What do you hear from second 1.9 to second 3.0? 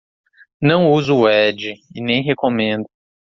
e nem recomendo.